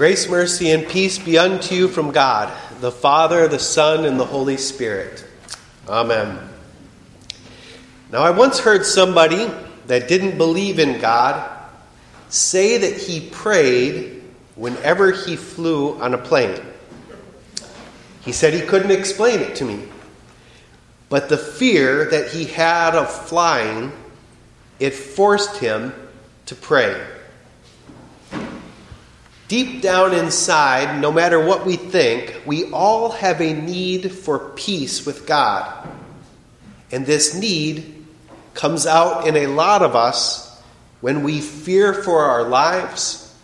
Grace, 0.00 0.30
mercy, 0.30 0.70
and 0.70 0.88
peace 0.88 1.18
be 1.18 1.36
unto 1.36 1.74
you 1.74 1.86
from 1.86 2.10
God, 2.10 2.50
the 2.80 2.90
Father, 2.90 3.46
the 3.48 3.58
Son, 3.58 4.06
and 4.06 4.18
the 4.18 4.24
Holy 4.24 4.56
Spirit. 4.56 5.22
Amen. 5.86 6.38
Now, 8.10 8.22
I 8.22 8.30
once 8.30 8.60
heard 8.60 8.86
somebody 8.86 9.50
that 9.88 10.08
didn't 10.08 10.38
believe 10.38 10.78
in 10.78 11.02
God 11.02 11.46
say 12.30 12.78
that 12.78 12.96
he 12.96 13.28
prayed 13.28 14.22
whenever 14.54 15.12
he 15.12 15.36
flew 15.36 16.00
on 16.00 16.14
a 16.14 16.18
plane. 16.18 16.62
He 18.22 18.32
said 18.32 18.54
he 18.54 18.62
couldn't 18.62 18.92
explain 18.92 19.40
it 19.40 19.54
to 19.56 19.66
me. 19.66 19.86
But 21.10 21.28
the 21.28 21.36
fear 21.36 22.08
that 22.08 22.30
he 22.30 22.46
had 22.46 22.94
of 22.94 23.12
flying, 23.12 23.92
it 24.78 24.94
forced 24.94 25.58
him 25.58 25.92
to 26.46 26.54
pray. 26.54 27.06
Deep 29.50 29.82
down 29.82 30.14
inside, 30.14 31.00
no 31.00 31.10
matter 31.10 31.44
what 31.44 31.66
we 31.66 31.74
think, 31.74 32.40
we 32.46 32.70
all 32.70 33.10
have 33.10 33.40
a 33.40 33.52
need 33.52 34.12
for 34.12 34.38
peace 34.50 35.04
with 35.04 35.26
God. 35.26 35.88
And 36.92 37.04
this 37.04 37.34
need 37.34 38.06
comes 38.54 38.86
out 38.86 39.26
in 39.26 39.34
a 39.34 39.48
lot 39.48 39.82
of 39.82 39.96
us 39.96 40.56
when 41.00 41.24
we 41.24 41.40
fear 41.40 41.92
for 41.92 42.20
our 42.20 42.44
lives 42.44 43.36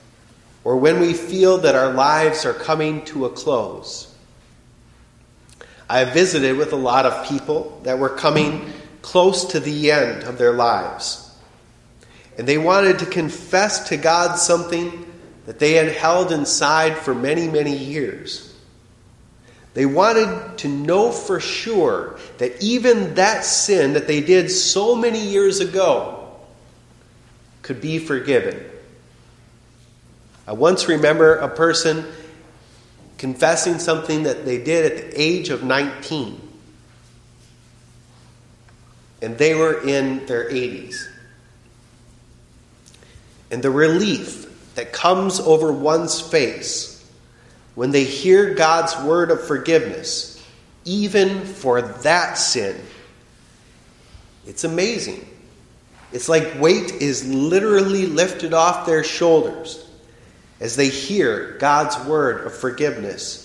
or 0.63 0.77
when 0.77 1.01
we 1.01 1.13
feel 1.13 1.59
that 1.59 1.75
our 1.75 1.93
lives 1.93 2.47
are 2.47 2.55
coming 2.55 3.05
to 3.07 3.25
a 3.25 3.31
close. 3.31 4.15
I 5.91 6.05
visited 6.05 6.57
with 6.57 6.73
a 6.73 6.77
lot 6.77 7.05
of 7.05 7.27
people 7.27 7.81
that 7.83 7.99
were 7.99 8.11
coming 8.11 8.73
close 9.03 9.47
to 9.47 9.59
the 9.59 9.91
end 9.91 10.23
of 10.23 10.39
their 10.39 10.53
lives. 10.53 11.37
And 12.39 12.47
they 12.47 12.59
wanted 12.59 13.01
to 13.01 13.07
confess 13.07 13.89
to 13.89 13.97
God 13.97 14.37
something 14.37 15.03
that 15.47 15.59
they 15.59 15.75
had 15.75 15.89
held 15.89 16.33
inside 16.33 16.99
for 16.99 17.15
many, 17.15 17.49
many 17.49 17.77
years. 17.77 18.53
They 19.75 19.87
wanted 19.87 20.59
to 20.59 20.69
know 20.69 21.13
for 21.13 21.39
sure 21.39 22.19
that 22.39 22.63
even 22.63 23.15
that 23.15 23.45
sin 23.45 23.93
that 23.93 24.07
they 24.07 24.21
did 24.21 24.51
so 24.51 24.95
many 24.95 25.21
years 25.21 25.61
ago 25.61 26.35
could 27.63 27.81
be 27.81 27.99
forgiven. 27.99 28.65
I 30.47 30.53
once 30.53 30.89
remember 30.89 31.37
a 31.37 31.49
person 31.49 32.07
confessing 33.19 33.79
something 33.79 34.25
that 34.25 34.45
they 34.45 34.63
did 34.63 34.93
at 34.93 35.11
the 35.11 35.21
age 35.21 35.49
of 35.51 35.63
19. 35.63 36.41
And 39.23 39.39
they 39.39 39.55
were 39.55 39.87
in 39.87 40.27
their 40.27 40.49
80s. 40.49 41.07
And 43.51 43.63
the 43.63 43.71
relief 43.71 44.46
that 44.77 44.93
comes 44.93 45.41
over 45.41 45.73
one's 45.73 46.21
face 46.21 46.97
when 47.75 47.91
they 47.91 48.05
hear 48.05 48.55
God's 48.55 48.97
word 49.05 49.31
of 49.31 49.47
forgiveness, 49.47 50.43
even 50.85 51.45
for 51.45 51.83
that 51.83 52.35
sin, 52.39 52.81
it's 54.47 54.65
amazing. 54.65 55.27
It's 56.13 56.29
like 56.29 56.59
weight 56.59 56.91
is 56.93 57.27
literally 57.29 58.07
lifted 58.07 58.55
off 58.55 58.87
their 58.87 59.05
shoulders 59.05 59.85
as 60.59 60.77
they 60.77 60.89
hear 60.89 61.57
God's 61.59 61.99
word 62.07 62.47
of 62.47 62.57
forgiveness. 62.57 63.43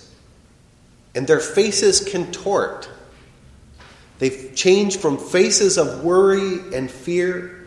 And 1.14 1.28
their 1.28 1.42
faces 1.42 2.08
contort. 2.10 2.90
They 4.20 4.50
change 4.54 4.98
from 4.98 5.18
faces 5.18 5.78
of 5.78 6.06
worry 6.06 6.74
and 6.74 6.90
fear 6.90 7.61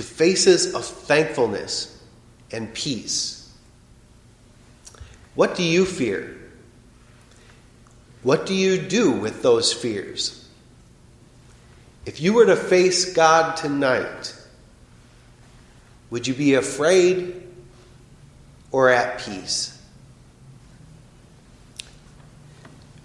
to 0.00 0.06
faces 0.06 0.74
of 0.74 0.82
thankfulness 0.82 2.02
and 2.50 2.72
peace. 2.72 3.52
What 5.34 5.54
do 5.54 5.62
you 5.62 5.84
fear? 5.84 6.38
What 8.22 8.46
do 8.46 8.54
you 8.54 8.80
do 8.80 9.12
with 9.12 9.42
those 9.42 9.74
fears? 9.74 10.48
If 12.06 12.18
you 12.18 12.32
were 12.32 12.46
to 12.46 12.56
face 12.56 13.12
God 13.12 13.58
tonight, 13.58 14.34
would 16.08 16.26
you 16.26 16.32
be 16.32 16.54
afraid 16.54 17.42
or 18.72 18.88
at 18.88 19.18
peace? 19.20 19.78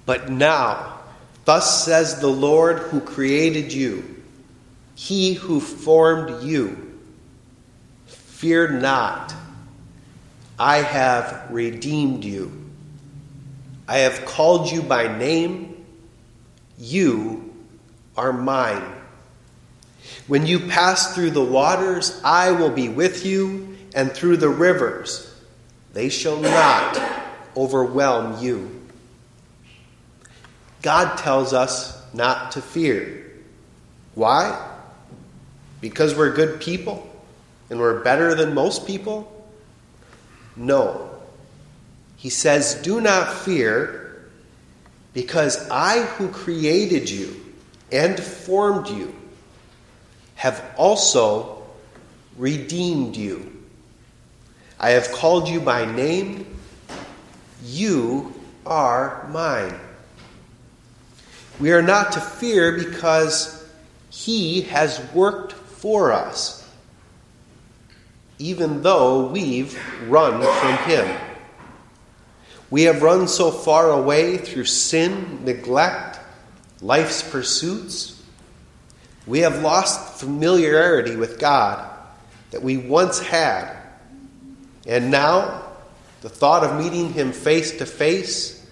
But 0.06 0.30
now, 0.30 1.00
thus 1.44 1.84
says 1.84 2.22
the 2.22 2.28
Lord 2.28 2.80
who 2.80 3.02
created 3.02 3.74
you, 3.74 4.24
he 4.96 5.34
who 5.34 5.60
formed 5.60 6.42
you, 6.44 6.86
fear 8.36 8.68
not, 8.68 9.34
I 10.60 10.80
have 10.80 11.48
redeemed 11.52 12.26
you. 12.26 12.52
I 13.88 14.00
have 14.00 14.26
called 14.26 14.70
you 14.70 14.82
by 14.82 15.18
name, 15.18 15.86
you 16.78 17.54
are 18.18 18.34
mine. 18.34 18.84
When 20.28 20.46
you 20.46 20.60
pass 20.60 21.16
through 21.16 21.32
the 21.32 21.44
waters, 21.44 22.20
I 22.26 22.52
will 22.52 22.72
be 22.72 22.90
with 22.90 23.26
you, 23.26 23.78
and 23.96 24.12
through 24.12 24.38
the 24.38 24.50
rivers, 24.50 25.34
they 25.94 26.10
shall 26.10 26.42
not 26.42 27.00
overwhelm 27.56 28.44
you. 28.44 28.70
God 30.82 31.18
tells 31.18 31.54
us 31.54 32.04
not 32.14 32.52
to 32.52 32.62
fear. 32.62 33.32
Why? 34.14 34.74
Because 35.80 36.14
we're 36.16 36.36
good 36.36 36.60
people 36.60 37.15
and 37.70 37.80
we're 37.80 38.04
better 38.04 38.36
than 38.36 38.54
most 38.54 38.86
people? 38.88 39.32
No. 40.56 41.10
He 42.18 42.30
says, 42.30 42.76
Do 42.76 43.02
not 43.02 43.34
fear, 43.34 44.30
because 45.14 45.70
I 45.70 46.02
who 46.04 46.30
created 46.30 47.10
you 47.10 47.42
and 47.92 48.20
formed 48.20 48.90
you 48.90 49.16
have 50.36 50.64
also 50.78 51.64
redeemed 52.38 53.16
you. 53.16 53.52
I 54.80 54.92
have 54.92 55.12
called 55.12 55.48
you 55.48 55.62
by 55.62 55.86
name. 55.86 56.46
You 57.64 58.34
are 58.66 59.28
mine. 59.32 59.80
We 61.60 61.72
are 61.72 61.82
not 61.82 62.12
to 62.14 62.20
fear 62.20 62.78
because 62.78 63.66
He 64.10 64.62
has 64.64 65.02
worked 65.14 65.54
for 65.54 66.12
us, 66.12 66.65
even 68.40 68.82
though 68.82 69.28
we've 69.28 69.80
run 70.10 70.42
from 70.42 70.90
Him. 70.90 71.18
We 72.70 72.84
have 72.84 73.02
run 73.02 73.28
so 73.28 73.52
far 73.52 73.92
away 73.92 74.38
through 74.38 74.66
sin, 74.66 75.46
neglect, 75.46 76.20
life's 76.82 77.22
pursuits. 77.24 78.22
We 79.28 79.40
have 79.40 79.62
lost 79.62 80.20
familiarity 80.20 81.16
with 81.16 81.40
God 81.40 81.90
that 82.52 82.62
we 82.62 82.78
once 82.78 83.20
had. 83.20 83.76
And 84.88 85.12
now, 85.12 85.64
the 86.22 86.30
thought 86.30 86.64
of 86.64 86.78
meeting 86.84 87.14
Him 87.14 87.32
face 87.32 87.78
to 87.78 87.86
face, 87.86 88.66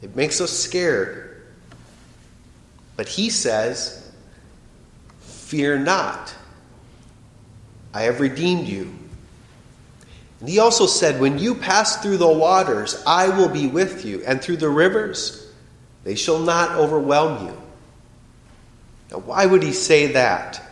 it 0.00 0.14
makes 0.16 0.40
us 0.40 0.52
scared. 0.52 1.42
But 2.96 3.08
He 3.08 3.30
says, 3.30 4.10
Fear 5.20 5.78
not, 5.80 6.34
I 7.92 8.02
have 8.02 8.20
redeemed 8.20 8.66
you. 8.66 8.94
And 10.40 10.48
He 10.48 10.58
also 10.58 10.86
said, 10.86 11.20
When 11.20 11.38
you 11.38 11.54
pass 11.54 12.02
through 12.02 12.18
the 12.18 12.28
waters, 12.28 13.02
I 13.06 13.28
will 13.28 13.48
be 13.48 13.66
with 13.66 14.04
you, 14.04 14.22
and 14.24 14.40
through 14.40 14.58
the 14.58 14.68
rivers, 14.68 15.50
they 16.04 16.14
shall 16.14 16.38
not 16.38 16.76
overwhelm 16.76 17.46
you. 17.46 17.62
Now, 19.10 19.18
why 19.18 19.46
would 19.46 19.62
he 19.62 19.72
say 19.72 20.12
that? 20.12 20.62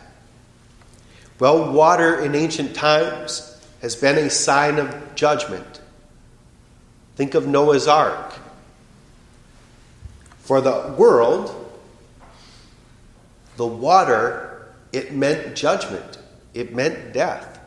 Well, 1.39 1.71
water 1.71 2.19
in 2.19 2.35
ancient 2.35 2.75
times 2.75 3.59
has 3.81 3.95
been 3.95 4.17
a 4.17 4.29
sign 4.29 4.79
of 4.79 5.15
judgment. 5.15 5.81
Think 7.15 7.35
of 7.35 7.47
Noah's 7.47 7.87
Ark. 7.87 8.33
For 10.39 10.61
the 10.61 10.93
world, 10.97 11.53
the 13.57 13.67
water, 13.67 14.67
it 14.93 15.13
meant 15.13 15.55
judgment, 15.55 16.17
it 16.57 16.73
meant 16.73 17.13
death. 17.13 17.59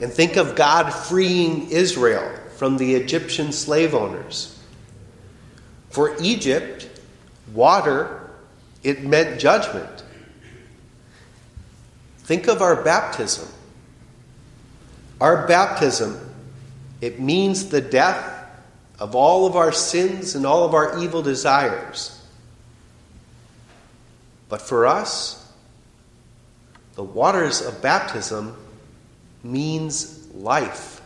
And 0.00 0.12
think 0.12 0.36
of 0.36 0.56
God 0.56 0.90
freeing 0.90 1.70
Israel 1.70 2.28
from 2.56 2.76
the 2.76 2.94
Egyptian 2.96 3.52
slave 3.52 3.94
owners. 3.94 4.58
For 5.90 6.16
Egypt, 6.20 6.88
water, 7.52 8.30
it 8.82 9.04
meant 9.04 9.38
judgment. 9.38 10.02
Think 12.18 12.48
of 12.48 12.60
our 12.60 12.82
baptism. 12.82 13.48
Our 15.20 15.46
baptism, 15.46 16.18
it 17.00 17.20
means 17.20 17.68
the 17.68 17.80
death 17.80 18.32
of 18.98 19.14
all 19.14 19.46
of 19.46 19.54
our 19.54 19.70
sins 19.70 20.34
and 20.34 20.44
all 20.44 20.64
of 20.64 20.74
our 20.74 20.98
evil 21.00 21.22
desires. 21.22 22.20
But 24.48 24.60
for 24.60 24.86
us, 24.86 25.43
the 26.94 27.04
waters 27.04 27.60
of 27.60 27.82
baptism 27.82 28.56
means 29.42 30.26
life. 30.34 31.00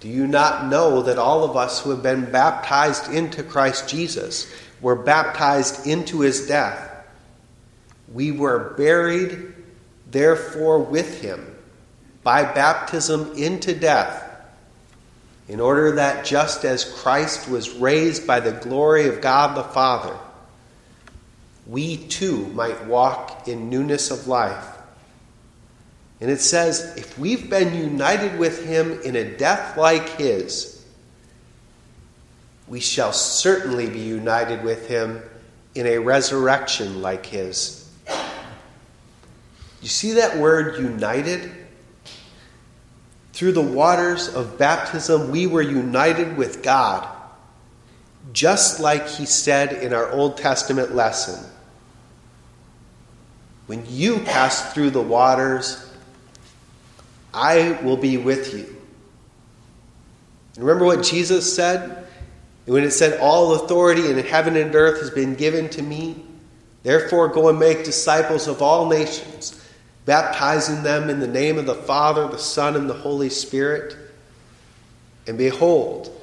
Do 0.00 0.08
you 0.08 0.26
not 0.26 0.66
know 0.66 1.02
that 1.02 1.18
all 1.18 1.44
of 1.44 1.56
us 1.56 1.80
who 1.80 1.90
have 1.90 2.02
been 2.02 2.30
baptized 2.30 3.12
into 3.12 3.44
Christ 3.44 3.88
Jesus 3.88 4.52
were 4.80 4.96
baptized 4.96 5.86
into 5.86 6.20
his 6.20 6.48
death? 6.48 6.88
We 8.12 8.32
were 8.32 8.74
buried, 8.76 9.54
therefore, 10.10 10.80
with 10.80 11.22
him 11.22 11.54
by 12.24 12.42
baptism 12.42 13.32
into 13.36 13.74
death, 13.74 14.28
in 15.48 15.60
order 15.60 15.92
that 15.92 16.24
just 16.24 16.64
as 16.64 16.84
Christ 16.84 17.48
was 17.48 17.70
raised 17.70 18.26
by 18.26 18.40
the 18.40 18.52
glory 18.52 19.06
of 19.08 19.20
God 19.20 19.56
the 19.56 19.62
Father, 19.62 20.16
we 21.66 21.96
too 21.96 22.46
might 22.48 22.86
walk 22.86 23.46
in 23.48 23.70
newness 23.70 24.10
of 24.10 24.26
life. 24.26 24.66
And 26.20 26.30
it 26.30 26.40
says, 26.40 26.96
if 26.96 27.18
we've 27.18 27.50
been 27.50 27.74
united 27.74 28.38
with 28.38 28.64
him 28.64 29.00
in 29.02 29.16
a 29.16 29.36
death 29.36 29.76
like 29.76 30.08
his, 30.10 30.84
we 32.68 32.80
shall 32.80 33.12
certainly 33.12 33.88
be 33.90 34.00
united 34.00 34.62
with 34.62 34.88
him 34.88 35.20
in 35.74 35.86
a 35.86 35.98
resurrection 35.98 37.02
like 37.02 37.26
his. 37.26 37.90
You 39.80 39.88
see 39.88 40.12
that 40.12 40.38
word 40.38 40.80
united? 40.80 41.50
Through 43.32 43.52
the 43.52 43.62
waters 43.62 44.28
of 44.28 44.58
baptism, 44.58 45.30
we 45.30 45.48
were 45.48 45.62
united 45.62 46.36
with 46.36 46.62
God, 46.62 47.08
just 48.32 48.78
like 48.80 49.08
he 49.08 49.26
said 49.26 49.72
in 49.72 49.92
our 49.92 50.10
Old 50.10 50.36
Testament 50.36 50.94
lesson. 50.94 51.44
When 53.66 53.84
you 53.88 54.20
pass 54.20 54.72
through 54.72 54.90
the 54.90 55.00
waters, 55.00 55.90
I 57.32 57.78
will 57.82 57.96
be 57.96 58.18
with 58.18 58.54
you. 58.54 58.76
Remember 60.56 60.84
what 60.84 61.02
Jesus 61.02 61.54
said? 61.54 62.06
When 62.66 62.84
it 62.84 62.90
said, 62.92 63.18
All 63.20 63.54
authority 63.54 64.10
in 64.10 64.18
heaven 64.18 64.56
and 64.56 64.74
earth 64.74 65.00
has 65.00 65.10
been 65.10 65.34
given 65.34 65.68
to 65.70 65.82
me, 65.82 66.22
therefore 66.82 67.28
go 67.28 67.48
and 67.48 67.58
make 67.58 67.84
disciples 67.84 68.46
of 68.46 68.62
all 68.62 68.88
nations, 68.88 69.60
baptizing 70.04 70.82
them 70.82 71.10
in 71.10 71.20
the 71.20 71.26
name 71.26 71.58
of 71.58 71.66
the 71.66 71.74
Father, 71.74 72.28
the 72.28 72.38
Son, 72.38 72.76
and 72.76 72.88
the 72.88 72.94
Holy 72.94 73.30
Spirit. 73.30 73.96
And 75.26 75.38
behold, 75.38 76.21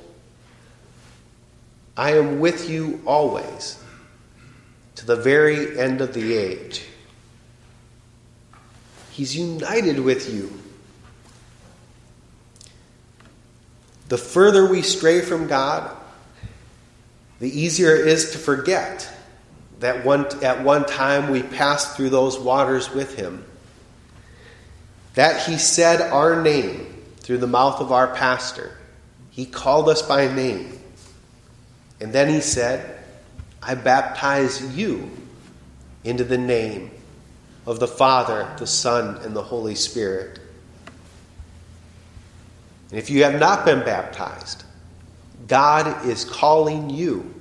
I 1.99 2.15
am 2.15 2.39
with 2.39 2.69
you 2.69 3.01
always 3.05 3.77
to 4.95 5.05
the 5.05 5.17
very 5.17 5.77
end 5.77 5.99
of 5.99 6.13
the 6.13 6.33
age. 6.33 6.85
He's 9.11 9.35
united 9.35 9.99
with 9.99 10.33
you. 10.33 10.49
The 14.07 14.17
further 14.17 14.69
we 14.69 14.81
stray 14.81 15.19
from 15.19 15.47
God, 15.47 15.93
the 17.41 17.49
easier 17.49 17.93
it 17.93 18.07
is 18.07 18.31
to 18.31 18.37
forget 18.37 19.11
that 19.81 20.05
one, 20.05 20.25
at 20.41 20.63
one 20.63 20.85
time 20.85 21.29
we 21.29 21.43
passed 21.43 21.97
through 21.97 22.11
those 22.11 22.39
waters 22.39 22.89
with 22.93 23.17
Him. 23.17 23.43
That 25.15 25.45
He 25.45 25.57
said 25.57 25.99
our 25.99 26.41
name 26.41 26.95
through 27.17 27.39
the 27.39 27.47
mouth 27.47 27.81
of 27.81 27.91
our 27.91 28.15
pastor. 28.15 28.77
He 29.31 29.45
called 29.45 29.89
us 29.89 30.01
by 30.01 30.33
name. 30.33 30.79
And 31.99 32.13
then 32.13 32.29
He 32.29 32.41
said, 32.41 32.97
I 33.61 33.75
baptize 33.75 34.75
you 34.75 35.11
into 36.03 36.23
the 36.23 36.37
name 36.37 36.91
of 37.65 37.79
the 37.79 37.87
Father, 37.87 38.49
the 38.57 38.67
Son, 38.67 39.17
and 39.23 39.35
the 39.35 39.43
Holy 39.43 39.75
Spirit. 39.75 40.39
And 42.89 42.97
if 42.97 43.09
you 43.09 43.23
have 43.23 43.39
not 43.39 43.65
been 43.65 43.79
baptized, 43.79 44.63
God 45.47 46.05
is 46.05 46.25
calling 46.25 46.89
you. 46.89 47.33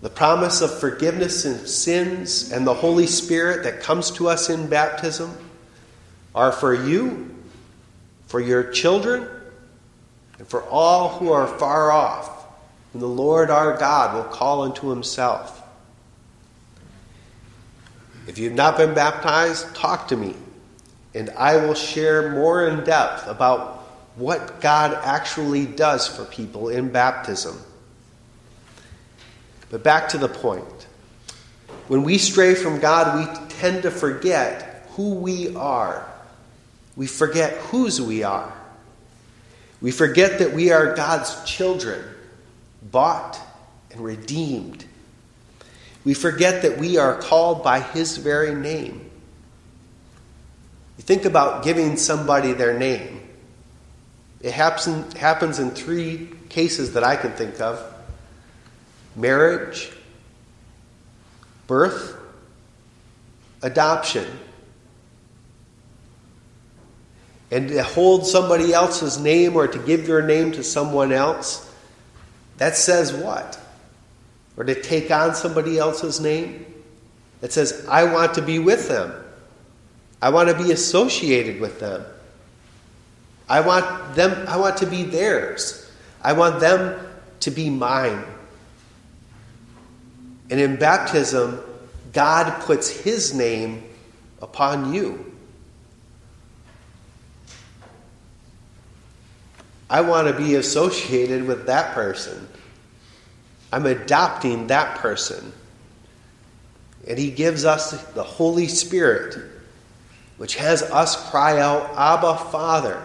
The 0.00 0.10
promise 0.10 0.60
of 0.60 0.78
forgiveness 0.78 1.44
of 1.44 1.68
sins 1.68 2.52
and 2.52 2.66
the 2.66 2.74
Holy 2.74 3.06
Spirit 3.06 3.64
that 3.64 3.80
comes 3.80 4.12
to 4.12 4.28
us 4.28 4.48
in 4.48 4.68
baptism 4.68 5.36
are 6.34 6.52
for 6.52 6.72
you, 6.72 7.34
for 8.26 8.40
your 8.40 8.70
children, 8.70 9.28
and 10.38 10.46
for 10.46 10.62
all 10.64 11.08
who 11.18 11.32
are 11.32 11.48
far 11.48 11.90
off, 11.90 12.37
whom 12.98 13.16
the 13.16 13.22
Lord 13.22 13.50
our 13.50 13.76
God 13.76 14.14
will 14.14 14.24
call 14.24 14.62
unto 14.62 14.88
himself. 14.88 15.62
If 18.26 18.38
you've 18.38 18.54
not 18.54 18.76
been 18.76 18.94
baptized, 18.94 19.74
talk 19.74 20.08
to 20.08 20.16
me, 20.16 20.34
and 21.14 21.30
I 21.30 21.56
will 21.56 21.74
share 21.74 22.32
more 22.32 22.66
in 22.66 22.84
depth 22.84 23.26
about 23.26 23.76
what 24.16 24.60
God 24.60 24.98
actually 25.04 25.64
does 25.64 26.06
for 26.06 26.24
people 26.24 26.68
in 26.68 26.90
baptism. 26.90 27.58
But 29.70 29.82
back 29.82 30.08
to 30.10 30.18
the 30.18 30.28
point. 30.28 30.64
When 31.86 32.02
we 32.02 32.18
stray 32.18 32.54
from 32.54 32.80
God, 32.80 33.18
we 33.18 33.48
tend 33.48 33.82
to 33.82 33.90
forget 33.90 34.86
who 34.90 35.14
we 35.14 35.54
are. 35.54 36.06
We 36.96 37.06
forget 37.06 37.52
whose 37.70 38.00
we 38.00 38.24
are. 38.24 38.52
We 39.80 39.90
forget 39.92 40.40
that 40.40 40.52
we 40.52 40.72
are 40.72 40.94
God's 40.96 41.44
children, 41.44 42.04
bought 42.82 43.40
and 43.90 44.00
redeemed. 44.00 44.84
We 46.04 46.14
forget 46.14 46.62
that 46.62 46.78
we 46.78 46.96
are 46.96 47.18
called 47.20 47.62
by 47.62 47.80
His 47.80 48.16
very 48.16 48.54
name. 48.54 49.10
You 50.96 51.02
think 51.02 51.24
about 51.24 51.64
giving 51.64 51.96
somebody 51.96 52.52
their 52.52 52.78
name. 52.78 53.28
It 54.40 54.52
happens, 54.52 55.16
happens 55.16 55.58
in 55.58 55.70
three 55.70 56.30
cases 56.48 56.94
that 56.94 57.04
I 57.04 57.16
can 57.16 57.32
think 57.32 57.60
of 57.60 57.82
marriage, 59.16 59.90
birth, 61.66 62.16
adoption. 63.62 64.26
And 67.50 67.68
to 67.68 67.82
hold 67.82 68.26
somebody 68.26 68.72
else's 68.72 69.18
name 69.18 69.56
or 69.56 69.66
to 69.66 69.78
give 69.78 70.06
your 70.06 70.22
name 70.22 70.52
to 70.52 70.62
someone 70.62 71.12
else, 71.12 71.67
that 72.58 72.76
says 72.76 73.12
what? 73.12 73.58
Or 74.56 74.64
to 74.64 74.80
take 74.80 75.10
on 75.10 75.34
somebody 75.34 75.78
else's 75.78 76.20
name? 76.20 76.66
It 77.40 77.52
says, 77.52 77.86
I 77.88 78.04
want 78.12 78.34
to 78.34 78.42
be 78.42 78.58
with 78.58 78.88
them. 78.88 79.12
I 80.20 80.30
want 80.30 80.48
to 80.48 80.62
be 80.62 80.72
associated 80.72 81.60
with 81.60 81.78
them. 81.80 82.04
I 83.48 83.60
want 83.60 84.14
them 84.14 84.46
I 84.46 84.56
want 84.58 84.76
to 84.78 84.86
be 84.86 85.04
theirs. 85.04 85.90
I 86.22 86.32
want 86.32 86.60
them 86.60 86.98
to 87.40 87.50
be 87.50 87.70
mine. 87.70 88.24
And 90.50 90.60
in 90.60 90.76
baptism, 90.76 91.60
God 92.12 92.62
puts 92.62 92.90
his 92.90 93.34
name 93.34 93.84
upon 94.42 94.92
you. 94.92 95.32
I 99.90 100.00
want 100.02 100.28
to 100.28 100.34
be 100.34 100.56
associated 100.56 101.46
with 101.46 101.66
that 101.66 101.94
person. 101.94 102.48
I'm 103.72 103.86
adopting 103.86 104.68
that 104.68 104.98
person. 104.98 105.52
And 107.06 107.18
he 107.18 107.30
gives 107.30 107.64
us 107.64 108.02
the 108.12 108.22
Holy 108.22 108.68
Spirit, 108.68 109.38
which 110.36 110.56
has 110.56 110.82
us 110.82 111.30
cry 111.30 111.60
out, 111.60 111.90
Abba, 111.96 112.36
Father. 112.50 113.02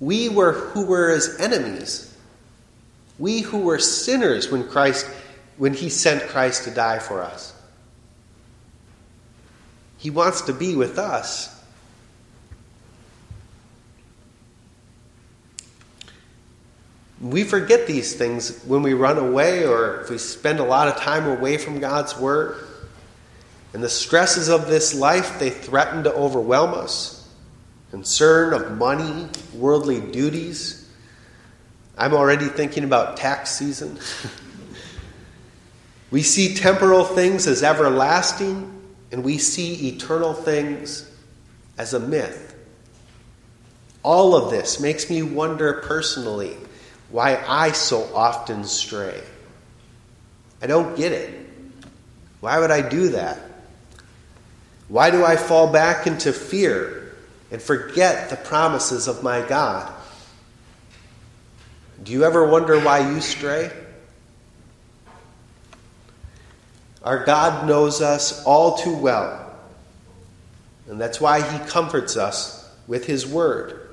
We 0.00 0.28
were 0.28 0.52
who 0.52 0.86
were 0.86 1.10
his 1.10 1.40
enemies. 1.40 2.14
We 3.18 3.40
who 3.40 3.58
were 3.58 3.78
sinners 3.78 4.50
when 4.50 4.68
Christ 4.68 5.06
when 5.56 5.72
he 5.72 5.88
sent 5.88 6.22
Christ 6.24 6.64
to 6.64 6.70
die 6.70 6.98
for 6.98 7.22
us. 7.22 7.54
He 9.96 10.10
wants 10.10 10.42
to 10.42 10.52
be 10.52 10.76
with 10.76 10.98
us. 10.98 11.55
We 17.20 17.44
forget 17.44 17.86
these 17.86 18.14
things 18.14 18.62
when 18.64 18.82
we 18.82 18.92
run 18.92 19.18
away 19.18 19.64
or 19.64 20.02
if 20.02 20.10
we 20.10 20.18
spend 20.18 20.60
a 20.60 20.64
lot 20.64 20.88
of 20.88 20.96
time 20.96 21.26
away 21.26 21.56
from 21.56 21.80
God's 21.80 22.16
Word. 22.18 22.62
And 23.72 23.82
the 23.82 23.88
stresses 23.88 24.48
of 24.48 24.68
this 24.68 24.94
life, 24.94 25.38
they 25.38 25.50
threaten 25.50 26.04
to 26.04 26.14
overwhelm 26.14 26.74
us 26.74 27.16
concern 27.90 28.52
of 28.52 28.76
money, 28.76 29.28
worldly 29.54 30.00
duties. 30.00 30.86
I'm 31.96 32.12
already 32.12 32.46
thinking 32.46 32.84
about 32.84 33.16
tax 33.16 33.50
season. 33.50 33.98
we 36.10 36.22
see 36.22 36.54
temporal 36.54 37.04
things 37.04 37.46
as 37.46 37.62
everlasting, 37.62 38.70
and 39.12 39.24
we 39.24 39.38
see 39.38 39.88
eternal 39.88 40.34
things 40.34 41.10
as 41.78 41.94
a 41.94 42.00
myth. 42.00 42.54
All 44.02 44.34
of 44.34 44.50
this 44.50 44.78
makes 44.78 45.08
me 45.08 45.22
wonder 45.22 45.82
personally 45.86 46.56
why 47.16 47.42
I 47.48 47.72
so 47.72 48.14
often 48.14 48.62
stray. 48.64 49.18
I 50.60 50.66
don't 50.66 50.98
get 50.98 51.12
it. 51.12 51.48
Why 52.40 52.58
would 52.58 52.70
I 52.70 52.86
do 52.86 53.08
that? 53.08 53.38
Why 54.88 55.10
do 55.10 55.24
I 55.24 55.36
fall 55.36 55.72
back 55.72 56.06
into 56.06 56.30
fear 56.30 57.16
and 57.50 57.62
forget 57.62 58.28
the 58.28 58.36
promises 58.36 59.08
of 59.08 59.22
my 59.22 59.40
God? 59.40 59.90
Do 62.02 62.12
you 62.12 62.22
ever 62.24 62.50
wonder 62.50 62.78
why 62.80 63.10
you 63.10 63.22
stray? 63.22 63.72
Our 67.02 67.24
God 67.24 67.66
knows 67.66 68.02
us 68.02 68.44
all 68.44 68.76
too 68.76 68.94
well, 68.94 69.56
and 70.86 71.00
that's 71.00 71.18
why 71.18 71.40
He 71.40 71.66
comforts 71.66 72.18
us 72.18 72.70
with 72.86 73.06
His 73.06 73.26
Word. 73.26 73.85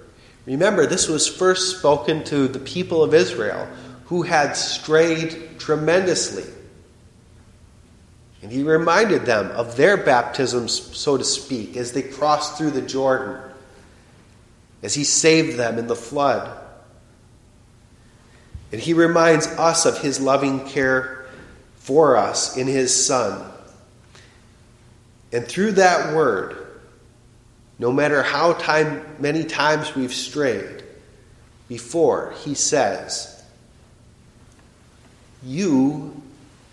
Remember, 0.46 0.86
this 0.86 1.08
was 1.08 1.28
first 1.28 1.78
spoken 1.78 2.24
to 2.26 2.48
the 2.48 2.60
people 2.60 3.04
of 3.04 3.14
Israel 3.14 3.68
who 4.06 4.24
had 4.24 4.54
strayed 4.58 5.60
tremendously. 5.60 6.44
And 8.42 8.52
he 8.52 8.64
reminded 8.64 9.26
them 9.26 9.52
of 9.52 9.78
their 9.78 9.96
baptisms, 9.96 10.98
so 10.98 11.18
to 11.18 11.24
speak, 11.24 11.78
as 11.78 11.94
they 11.94 12.02
crossed 12.02 12.58
through 12.58 12.72
the 12.72 12.82
Jordan, 12.82 13.40
as 14.82 14.94
he 14.94 15.06
saved 15.06 15.58
them 15.58 15.80
in 15.80 15.88
the 15.88 15.96
flood. 15.96 16.60
And 18.74 18.82
he 18.82 18.94
reminds 18.94 19.48
us 19.48 19.86
of 19.86 20.02
his 20.02 20.20
loving 20.20 20.68
care 20.68 21.26
for 21.76 22.18
us 22.18 22.58
in 22.58 22.68
his 22.68 23.06
Son. 23.06 23.50
And 25.32 25.48
through 25.48 25.74
that 25.74 26.14
word, 26.14 26.63
no 27.80 27.92
matter 27.92 28.22
how 28.22 28.54
time, 28.54 29.04
many 29.20 29.44
times 29.44 29.96
we've 29.96 30.14
strayed, 30.14 30.84
before 31.68 32.34
he 32.44 32.54
says, 32.54 33.44
You 35.42 36.22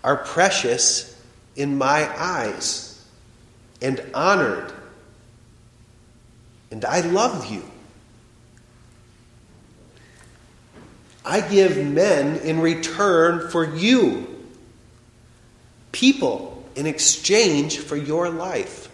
are 0.03 0.17
precious 0.17 1.19
in 1.55 1.77
my 1.77 2.07
eyes 2.19 3.03
and 3.81 4.03
honored. 4.13 4.71
And 6.69 6.85
I 6.85 7.01
love 7.01 7.51
you. 7.51 7.63
I 11.25 11.41
give 11.41 11.77
men 11.85 12.37
in 12.37 12.59
return 12.61 13.49
for 13.49 13.63
you, 13.63 14.27
people 15.91 16.63
in 16.75 16.87
exchange 16.87 17.77
for 17.77 17.95
your 17.95 18.29
life. 18.29 18.89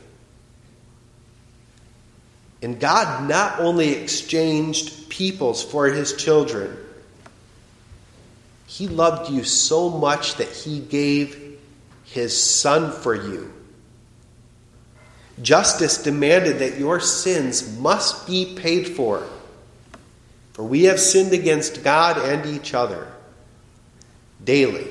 And 2.61 2.79
God 2.79 3.29
not 3.29 3.59
only 3.59 3.89
exchanged 3.89 5.09
peoples 5.09 5.63
for 5.63 5.87
his 5.87 6.15
children, 6.15 6.75
he 8.65 8.87
loved 8.87 9.31
you 9.31 9.43
so 9.43 9.89
much 9.89 10.35
that 10.35 10.49
he 10.49 10.79
gave 10.79 11.59
his 12.03 12.59
son 12.59 12.91
for 12.91 13.15
you. 13.15 13.53
Justice 15.41 16.01
demanded 16.01 16.59
that 16.59 16.79
your 16.79 16.99
sins 16.99 17.77
must 17.77 18.25
be 18.25 18.55
paid 18.55 18.87
for. 18.89 19.27
For 20.53 20.63
we 20.63 20.85
have 20.85 20.99
sinned 20.99 21.33
against 21.33 21.83
God 21.83 22.17
and 22.17 22.45
each 22.55 22.73
other 22.73 23.07
daily. 24.43 24.87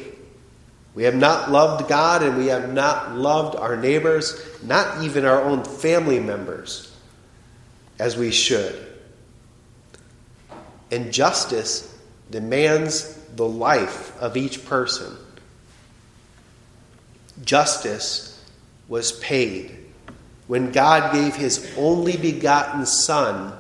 We 0.95 1.05
have 1.05 1.17
not 1.17 1.51
loved 1.51 1.89
God 1.89 2.23
and 2.23 2.39
we 2.39 2.47
have 2.47 2.73
not 2.73 3.17
loved 3.17 3.57
our 3.57 3.77
neighbors, 3.77 4.41
not 4.63 5.03
even 5.03 5.25
our 5.25 5.43
own 5.43 5.65
family 5.65 6.21
members, 6.21 6.86
as 7.99 8.17
we 8.17 8.31
should. 8.31 8.75
And 10.91 11.13
justice 11.13 11.93
demands 12.31 13.15
the 13.37 13.47
life 13.47 14.17
of 14.21 14.37
each 14.37 14.65
person 14.67 15.17
justice 17.45 18.33
was 18.89 19.13
paid 19.13 19.77
when 20.47 20.71
God 20.73 21.13
gave 21.13 21.35
his 21.35 21.73
only 21.77 22.17
begotten 22.17 22.87
Son 22.87 23.53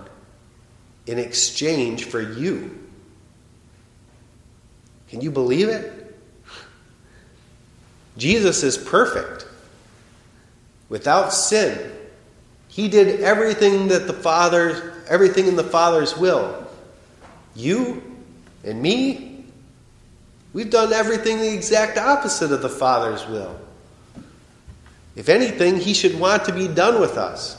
in 1.06 1.18
exchange 1.18 2.04
for 2.04 2.20
you. 2.20 2.78
Can 5.08 5.20
you 5.20 5.30
believe 5.30 5.68
it? 5.68 6.02
Jesus 8.16 8.62
is 8.62 8.78
perfect, 8.78 9.46
without 10.88 11.32
sin. 11.32 11.92
He 12.76 12.88
did 12.88 13.22
everything 13.22 13.88
that 13.88 14.06
the 14.06 14.12
Father, 14.12 14.92
everything 15.08 15.46
in 15.46 15.56
the 15.56 15.64
Father's 15.64 16.14
will. 16.14 16.66
You 17.54 18.02
and 18.64 18.82
me, 18.82 19.46
we've 20.52 20.68
done 20.68 20.92
everything 20.92 21.38
the 21.38 21.54
exact 21.54 21.96
opposite 21.96 22.52
of 22.52 22.60
the 22.60 22.68
Father's 22.68 23.26
will. 23.28 23.58
If 25.14 25.30
anything, 25.30 25.80
he 25.80 25.94
should 25.94 26.20
want 26.20 26.44
to 26.44 26.52
be 26.52 26.68
done 26.68 27.00
with 27.00 27.16
us. 27.16 27.56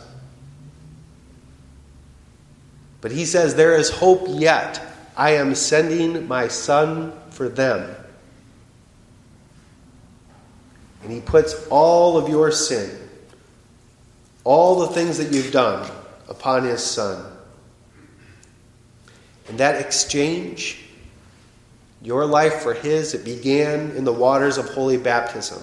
But 3.02 3.10
he 3.10 3.26
says, 3.26 3.56
There 3.56 3.76
is 3.76 3.90
hope 3.90 4.26
yet. 4.28 4.80
I 5.18 5.32
am 5.32 5.56
sending 5.56 6.28
my 6.28 6.48
son 6.48 7.12
for 7.32 7.50
them. 7.50 7.90
And 11.02 11.12
he 11.12 11.22
puts 11.22 11.68
all 11.70 12.18
of 12.18 12.30
your 12.30 12.52
sin, 12.52 13.07
all 14.48 14.80
the 14.80 14.88
things 14.88 15.18
that 15.18 15.34
you've 15.34 15.51
done, 15.51 15.86
upon 16.30 16.63
his 16.63 16.82
son. 16.82 17.22
And 19.50 19.58
that 19.58 19.82
exchange, 19.82 20.86
your 22.01 22.25
life 22.25 22.62
for 22.62 22.74
his, 22.74 23.13
it 23.13 23.25
began 23.25 23.92
in 23.92 24.06
the 24.06 24.13
waters 24.13 24.58
of 24.58 24.70
holy 24.70 24.96
baptism. 24.96 25.62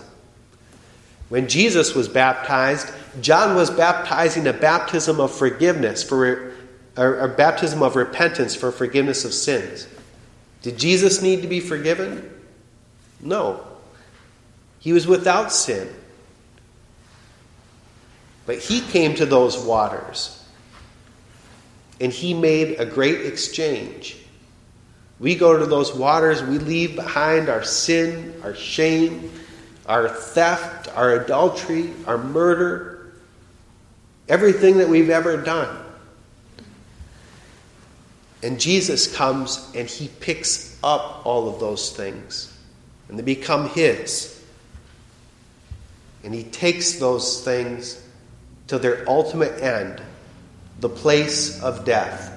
When 1.31 1.49
Jesus 1.49 1.95
was 1.95 2.09
baptized, 2.09 2.93
John 3.23 3.57
was 3.57 3.71
baptizing 3.71 4.47
a 4.47 4.53
baptism 4.53 5.19
of 5.19 5.35
forgiveness 5.35 6.03
for 6.03 6.53
a 6.95 7.29
baptism 7.29 7.83
of 7.83 7.97
repentance 7.97 8.55
for 8.55 8.71
forgiveness 8.71 9.25
of 9.25 9.33
sins. 9.33 9.89
Did 10.61 10.79
Jesus 10.79 11.23
need 11.23 11.41
to 11.41 11.49
be 11.49 11.61
forgiven? 11.61 12.31
No. 13.19 13.67
He 14.79 14.93
was 14.93 15.07
without 15.07 15.53
sin. 15.53 15.89
But 18.47 18.59
he 18.59 18.81
came 18.81 19.15
to 19.17 19.27
those 19.27 19.59
waters 19.59 20.45
and 22.01 22.13
he 22.13 22.35
made 22.35 22.81
a 22.81 22.85
great 22.85 23.27
exchange. 23.27 24.17
We 25.19 25.37
go 25.37 25.57
to 25.59 25.67
those 25.67 25.95
waters, 25.95 26.43
we 26.43 26.59
leave 26.59 26.97
behind 26.97 27.49
our 27.49 27.63
sin, 27.63 28.35
our 28.43 28.55
shame, 28.55 29.31
our 29.87 30.09
theft, 30.09 30.89
our 30.95 31.13
adultery, 31.13 31.93
our 32.07 32.19
murder, 32.19 33.13
everything 34.29 34.79
that 34.79 34.89
we've 34.89 35.11
ever 35.11 35.37
done. 35.37 35.83
And 38.43 38.61
Jesus 38.61 39.15
comes 39.15 39.71
and 39.75 39.89
he 39.89 40.09
picks 40.21 40.79
up 40.83 41.25
all 41.25 41.49
of 41.49 41.61
those 41.61 41.97
things, 41.97 42.55
and 43.09 43.19
they 43.19 43.23
become 43.23 43.71
his. 43.71 44.45
And 46.23 46.35
he 46.35 46.45
takes 46.45 46.95
those 46.99 47.43
things 47.43 48.04
to 48.69 48.79
their 48.79 49.05
ultimate 49.09 49.61
end, 49.61 50.03
the 50.81 50.89
place 50.89 51.63
of 51.63 51.85
death, 51.85 52.33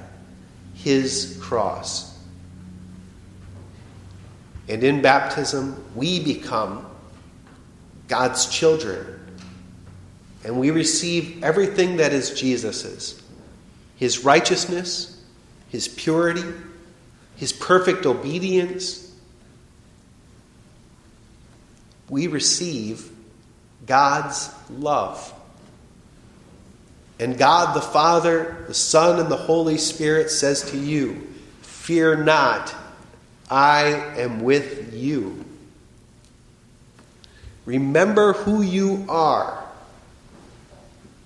his 0.74 1.38
cross. 1.42 2.18
And 4.70 4.84
in 4.84 5.02
baptism, 5.02 5.84
we 5.96 6.24
become 6.24 6.86
God's 8.08 8.46
children. 8.48 9.20
And 10.44 10.60
we 10.60 10.72
receive 10.72 11.44
everything 11.44 11.98
that 11.98 12.14
is 12.14 12.40
Jesus's 12.40 13.22
His 13.96 14.24
righteousness, 14.24 15.22
His 15.70 15.88
purity, 15.88 16.44
His 17.36 17.52
perfect 17.52 18.06
obedience. 18.06 19.04
We 22.10 22.28
receive 22.28 23.10
God's 23.86 24.50
love. 24.70 25.34
And 27.20 27.38
God 27.38 27.76
the 27.76 27.82
Father, 27.82 28.66
the 28.68 28.74
Son, 28.74 29.20
and 29.20 29.30
the 29.30 29.38
Holy 29.38 29.78
Spirit 29.78 30.30
says 30.30 30.72
to 30.72 30.78
you, 30.78 31.28
Fear 31.62 32.24
not, 32.24 32.76
I 33.50 33.86
am 34.18 34.42
with 34.42 34.94
you. 34.94 35.46
Remember 37.66 38.34
who 38.34 38.62
you 38.62 39.06
are, 39.10 39.64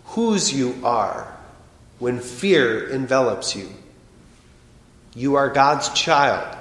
whose 0.06 0.54
you 0.54 0.76
are, 0.84 1.28
when 2.00 2.20
fear 2.20 2.90
envelops 2.90 3.56
you. 3.56 3.70
You 5.14 5.36
are 5.36 5.50
God's 5.50 5.90
child. 5.90 6.58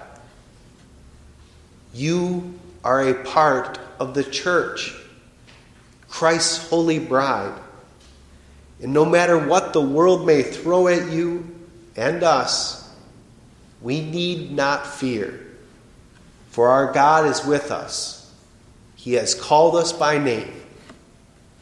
You 1.94 2.58
are 2.84 3.08
a 3.08 3.24
part 3.24 3.78
of 3.98 4.14
the 4.14 4.24
church, 4.24 4.94
Christ's 6.08 6.68
holy 6.68 6.98
bride. 6.98 7.58
And 8.82 8.92
no 8.92 9.04
matter 9.04 9.38
what 9.38 9.72
the 9.72 9.80
world 9.80 10.26
may 10.26 10.42
throw 10.42 10.88
at 10.88 11.10
you 11.10 11.46
and 11.96 12.22
us, 12.22 12.88
we 13.82 14.00
need 14.00 14.50
not 14.52 14.86
fear, 14.86 15.46
for 16.50 16.68
our 16.68 16.92
God 16.92 17.26
is 17.26 17.44
with 17.44 17.70
us 17.70 18.20
he 19.00 19.14
has 19.14 19.34
called 19.34 19.76
us 19.76 19.94
by 19.94 20.18
name, 20.18 20.52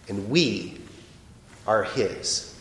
and 0.09 0.29
we 0.29 0.77
are 1.69 1.85
His. 1.85 2.53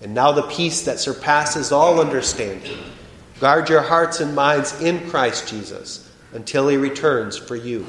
And 0.00 0.14
now 0.14 0.30
the 0.30 0.42
peace 0.44 0.82
that 0.82 1.00
surpasses 1.00 1.72
all 1.72 2.00
understanding. 2.00 2.78
Guard 3.40 3.68
your 3.68 3.82
hearts 3.82 4.20
and 4.20 4.36
minds 4.36 4.80
in 4.80 5.10
Christ 5.10 5.48
Jesus 5.48 6.08
until 6.32 6.68
He 6.68 6.76
returns 6.76 7.36
for 7.36 7.56
you. 7.56 7.84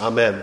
Amen. 0.00 0.42